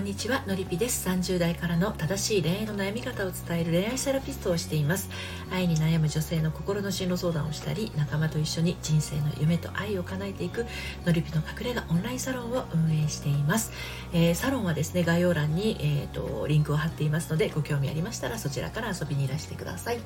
[0.00, 1.06] んにちはのりぴです。
[1.06, 5.10] 30代からの正しい恋愛の悩み方を伝える恋愛セラピストをしています。
[5.52, 10.64] 愛に悩む女性の心の進路相談をしたり仲間と一緒に人生の夢と愛を叶えていく
[11.04, 13.72] のりぴの隠れ家オンラインサロンを運営しています、
[14.12, 19.96] えー、サロンはですね概要欄に、えーと、リンクを貼っていますのでご興味ありましたらそちらから遊びにいらしてください。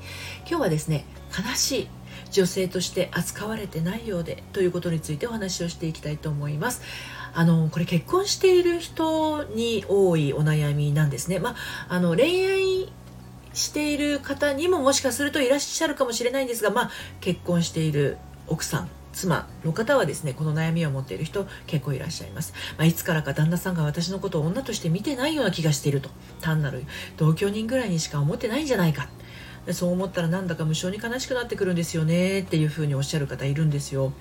[0.48, 1.88] 今日はですね悲しい
[2.30, 6.82] 女性として扱われてないようでということについてお話をしていきたいと思います。
[7.34, 11.38] あのこれ結婚している人に多いお悩みなんですね。
[11.38, 11.56] まあ、
[11.88, 12.92] あの恋愛
[13.52, 26.10] している方にももしかするといらっしゃるかもしれないんですが、まあ、結婚している奥さん妻の方はですねこの悩みを持っている人結構いらっしゃいます、まあ、いつからか旦那さんが私のことを女として見てないような気がしていると。
[26.40, 26.84] 単なる
[27.16, 29.08] 同居人ぐらいにしか思ってないんじゃないか。
[29.72, 34.12] そう思ったらなんだか無性に悲しくなってくるんですよねっていうふうにおっしゃる方いるんですよ。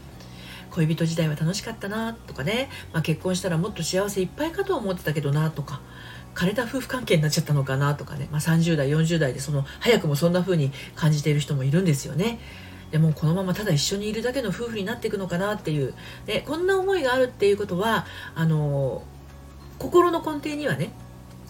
[0.73, 5.81] 恋人時代は楽しかったなとかね、まあ、結婚したらもっと幸せいっぱいかと思ってたけどなとか
[6.33, 12.39] 枯れた夫婦関係になっちゃったのかなとかね、まあ、30代40代でその早くもそんな風に感じている人もいるんですよね。
[12.91, 15.95] でもこのままただ一緒にいるだけの夫婦になっていくのかなっていう
[16.27, 19.03] でこんな思いがあるっていうことはあの
[19.79, 20.91] 心の根底にはね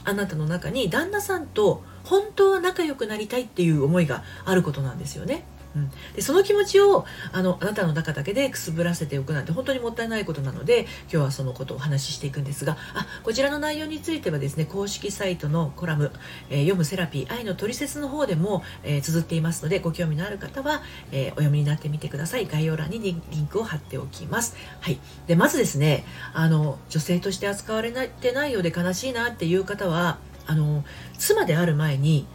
[0.05, 5.45] あなたの中に旦那さんと本当は仲良くなりたいっていう思いがあることなんですよね。
[5.75, 16.11] うん、でその気持ちをあのあなたの中だけでくすぶらせておくなんて本当にもったいないことなので今日はそのことをお話ししていくんですがあこちらの内容についてはですね公式サイトのコラム
[16.49, 22.47] 「えー、読むセラピー愛のトリセツ」の方でも、えー、綴っていますのでご興味のある方は、えー、お読みになってみてください。
[22.53, 30.83] 概要欄にリンクを貼っておきます、はい、でまずですねあの女性として扱われてないようで悲しいなっていう方はあの
[31.17, 32.27] 妻である前に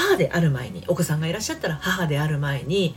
[0.00, 2.94] 母である前にお子さんがいらっしゃったら母である前に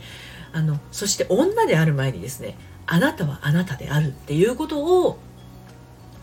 [0.52, 5.18] あのそして女である前にですねあなたはあなたであるっていうことを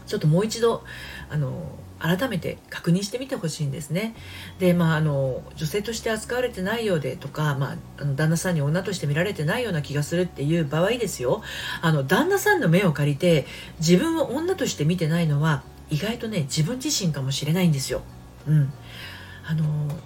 [0.08, 0.84] ちょっともう一度
[1.30, 1.52] あの
[2.00, 4.16] 改めて確認してみてほしいんですね。
[4.58, 11.44] でまああの女性として扱われてないようでとか、まあ、の旦那さんに女として見られてないような気がするっていう場合ですよ
[11.82, 13.46] あの旦那さんの目を借りて
[13.80, 15.62] 自分を女として見てないのは
[15.92, 18.02] 意外とね自分自身かもしれないんですよ。
[18.48, 18.74] うん、
[19.46, 19.66] あの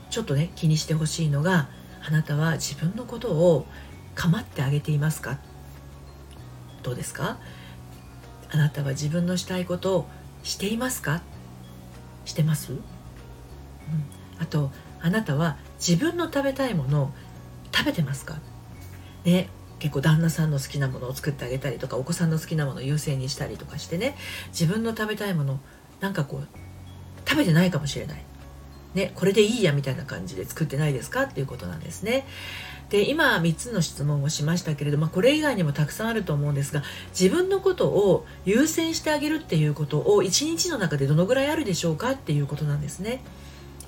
[0.10, 1.70] ちょっとね気にしてほしいのが
[2.08, 3.66] あなたは自分のことを
[4.16, 5.40] 構ってあげていますか？
[6.84, 7.38] どうですか？
[8.52, 10.08] あなたは自分のしたいことを
[10.44, 11.22] していますか？
[12.26, 12.80] してます、うん、
[14.40, 17.12] あとあなたは自分の食べたいものを
[17.74, 18.38] 食べてますか？
[19.24, 19.50] ね。
[19.78, 24.16] 結構旦那さんの好きなものを作ってあげたりとかお子さんの好きなものを優先にしたりとかしてね。
[24.48, 25.60] 自分の食べたいもの
[26.00, 26.48] なんかこう
[27.28, 28.24] 食べてないかもしれない。
[28.96, 32.26] ね、これでいいやみたいな感じで作ってないですかっていうことなんですね。
[32.90, 36.84] で今3つの質問をしましたけれどもこれ以外にもたくさんあると思うんですが
[37.20, 43.22] 自分のことを優先してあげるっていうことを1日の中でどのぐらいあるでしょうかっていうことなんですね。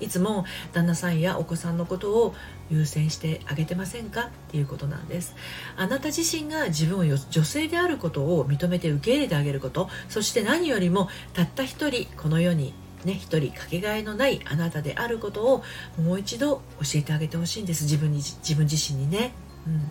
[0.00, 2.34] いつも旦那さんやお子さんのことを
[2.70, 5.34] 優先してあげてませんかっていうことなんです
[5.76, 15.62] あなた自身が自分を女性であることを認めて受け入れてあげることそして何よりもたった一人この世にね、一人かけがえのないあなたであることを
[16.02, 16.62] もう一度教
[16.96, 19.32] えてあげてほしいんです自分に自分自身にね。
[19.66, 19.90] うん、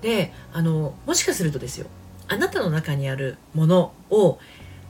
[0.00, 1.86] であのもしかするとですよ
[2.28, 4.38] あなたの中にあるものを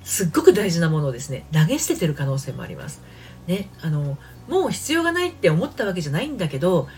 [0.04, 3.02] すっごく大事なものをですね投げ捨ててる可能性もあります。
[3.46, 4.18] ね、あの
[4.48, 6.88] もう必要がないって思ったわけじゃないんだけど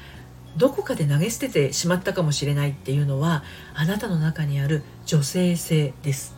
[0.56, 6.37] どこかで投げ捨ててしまったかもしれないっていうのはあなたの中にある女性性です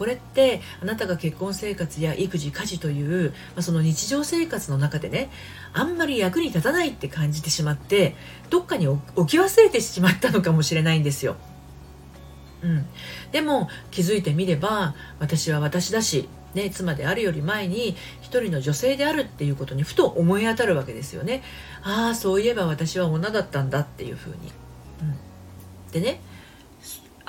[0.00, 5.28] これってあなたが結婚生活や育児家事という、まあ、その日常生活の中でね
[5.74, 8.16] あんまり役に立たないって感じてしまって
[8.48, 11.36] どっかに置き忘れてしまったのかもしれないんですよ。
[12.62, 12.86] うん、
[13.30, 21.42] でも気づいてみれば私は私だし、ね、妻であるより前に一人の女性であるっていうことにふと思い当たるわけですよね。
[21.82, 24.36] ああそういえば私は女だったんだっていうふうに。
[25.02, 25.04] う
[25.90, 26.22] ん、でね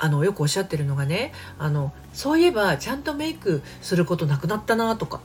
[0.02, 5.20] あのよくおっしゃってるのがねあのそういえばちゃんとメイクすることなくなったなとか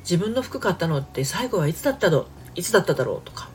[0.00, 2.26] 自分の服買ったのって最後はいつだったの
[2.56, 3.48] いつだっただろうとか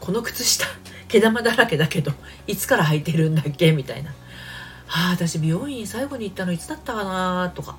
[0.00, 0.66] この靴下
[1.06, 2.10] 毛玉だらけだけど
[2.48, 4.10] いつから履いてるんだっけみたいな。
[4.88, 7.76] ああ私美容院最後に行ったのいつだったかなとか。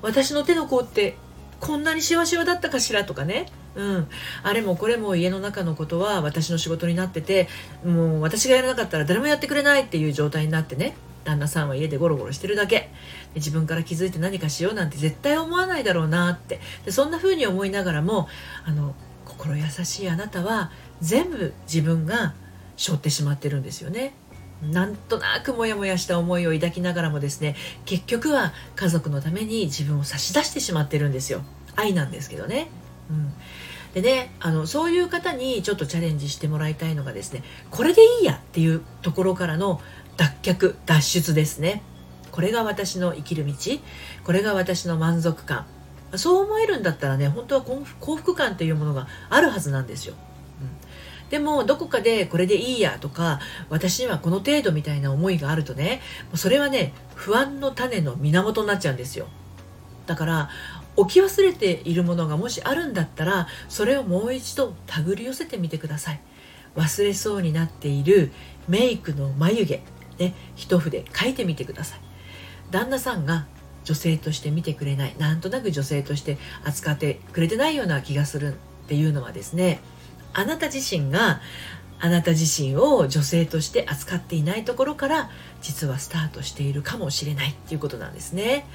[0.00, 1.16] 私の手の甲って
[1.58, 3.46] こんなにしわしわだったかしらとかね。
[3.74, 4.08] うん、
[4.44, 7.48] あれもこれも家の中のことは私の仕事になってて
[7.84, 10.96] もう私がやらなかったら誰もやってくれないっていう状態になってね。
[11.28, 12.90] 旦那さんは家でゴロゴロしてるだけで
[13.36, 18.28] 自分から気づいて何かしようなんて絶対思わないだろうなってでそんな風に思いながらも
[18.64, 18.94] あの
[19.26, 20.70] 心優しいあなたは
[21.02, 22.34] 全部自分が
[22.78, 24.14] 背負ってしまってるんですよね。
[24.62, 27.54] なんとなくモヤモヤした思いを抱きながらもですね
[27.84, 31.42] 結局は家族のために自分を差し出してしまってるんですよ
[31.76, 32.68] 愛なんですけどね。
[33.10, 33.32] うん
[33.94, 39.80] でねあのそういう方にちょっとチャレンジしてもらいたいのがですねこれでいいやっていうところからの
[40.18, 41.82] 脱却脱出ですね。
[42.30, 43.54] これが私の生きる道。
[44.24, 45.64] これが私の満足感。
[46.16, 50.14] そう思えるんだったらね本当は幸福感というものがあるはずなんですよ、
[50.62, 56.00] うん、でもどこかでこれでいいやとか私にはこの程度みたいな思いがあるとね
[56.34, 59.26] それはね不安の種の源になっちゃうんですよ。
[60.06, 60.48] だから
[60.96, 66.20] 置き忘れているものがもしあるんだったらそれをもう一度手繰り寄せてみてください。
[66.74, 68.32] 忘れそうになっている
[68.66, 69.82] メイクの眉毛。
[70.18, 72.00] ね一筆書いてみてください
[72.70, 73.46] 旦那さんが
[73.84, 78.56] 女性として見てくれないなんとなく女性として扱ってくれてないような気がするっ
[78.88, 79.80] ていうのはですね
[80.34, 81.40] あなた自身が
[82.00, 85.30] あなた自身を女性として扱っていないところから
[85.62, 88.66] 実はスタートしているかもしれないっていうことなんですね。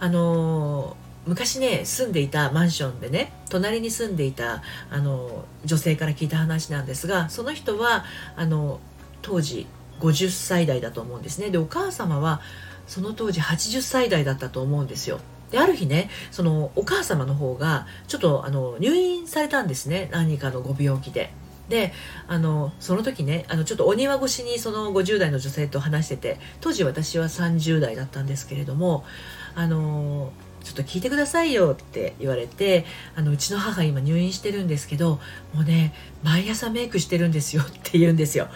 [0.00, 0.96] あの
[1.26, 8.04] 昔ね住んでいたマンションでね隣に住んでいたあの女性から聞いた話なんですがその人は
[8.36, 8.80] あの
[9.22, 9.66] 当時
[10.00, 12.40] 50歳代だと思うんですねでお母様は
[12.86, 15.18] その当時80歳代だったと思うんですよ。
[15.50, 21.32] である日ねそのお母様の方がちょっとあの入院されたんですね何かのご病気で。
[21.68, 21.92] で
[22.28, 29.04] あのその時ねあのちょっとお庭越しにその50代の女性と話してて当時私は30代だったんですけれども
[29.56, 30.32] あの
[30.62, 32.84] ちょっと聞いてくださいよって言われて
[33.16, 35.18] あのうちの母今入院してるんですけど
[35.54, 38.48] もうね毎朝メイクしてるんですよって言うんですよ。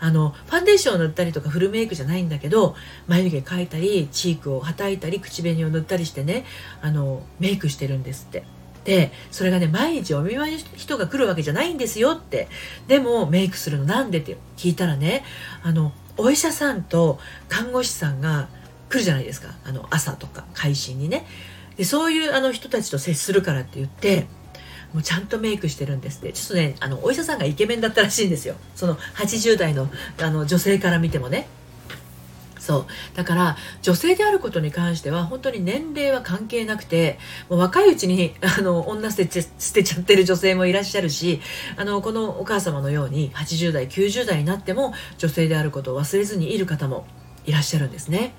[0.00, 6.44] あのファンデーションを塗ったりとかフルメイクじゃないんだけど眉毛描いたりチークをはたいたり口紅を塗ったりしてね
[6.82, 8.44] あのメイクしてるんですって。
[8.84, 12.48] でそれがね毎日お見舞いの人が来るわけじゃないんですよって。
[12.86, 15.24] でもメイクするのなんでって聞いたらね
[15.62, 17.18] あのお医者さんと
[17.48, 18.48] 看護師さんが
[18.88, 19.48] 来るじゃないですか。
[19.64, 21.26] あの朝とか会心にね。
[21.76, 24.26] でそういうあの人たちと接するからって言って
[24.92, 26.32] もうちゃんとメイクしてるんですって。
[26.32, 28.54] ちょっとねあのお医者さんがイケメンだったらしいんですよ。
[28.74, 29.88] その80代の
[30.20, 31.46] あの女性から見てもね。
[32.68, 32.86] そう。
[33.16, 37.18] だから女性であることに関しては本当に年齢は関係なくて
[37.48, 41.40] もう若いうちにあの女捨て捨てちゃってる女性もいらっしゃるし
[41.76, 47.06] あのこのお母様のように80代90代になっても女性であることを忘れずにいる方も
[47.46, 48.34] いらっしゃるんですね。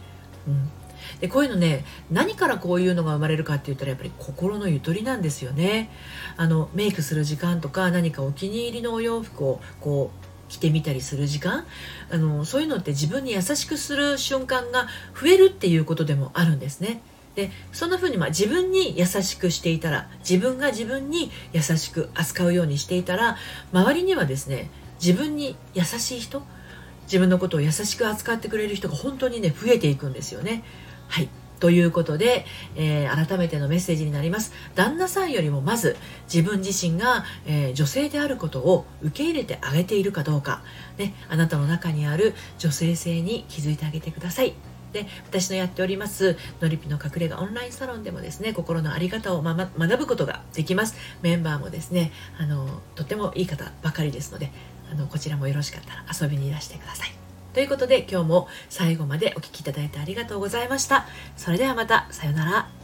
[0.48, 0.79] うん。
[1.22, 5.90] でこういうのね何からこういうのが生まれるかって言ったらやっぱり心のゆとりなんですよね。
[6.38, 11.66] あのメイクする時間とか何かお気に入りのお洋服をこう着てみたりする時間。
[12.10, 14.88] あのそういうのって自分に優しくする瞬間が
[15.20, 17.02] 増えるっていうことでもあるんですね。
[17.36, 23.38] でそんな風にまあ自分に優しくしていたら自分が自分に優しく扱うようにしていたら
[23.72, 24.70] 周りにはですね
[25.02, 26.44] 自分に優しい人
[27.04, 30.64] 自分のことを優しく扱ってくれる人が本当にね増えていくんですよね。
[31.10, 31.30] はい。
[31.60, 32.46] ということで、
[32.76, 34.54] えー、改めてのメッセージになります。
[34.76, 35.98] 旦那さんよりもまず
[36.34, 40.64] 自分自身が、えー、女性であることを受け入れてあげているかどうか、
[40.98, 44.54] ね、あなたの中にある女性性に気づいてあげてください。
[44.94, 50.96] で私のやっておりますのりぴの隠れ家オンラインサロンでもですね心の在り方を、ま、学ぶことができます。
[51.22, 54.52] メンバーもですねあのとてもいい方ばかりですので
[54.92, 57.19] あのこちらもよろしかったら遊びにいらしてください。
[57.54, 61.06] ということで今日も最後までお聴きいただいてありがとうございました。
[61.36, 62.79] それではまた、さようなら。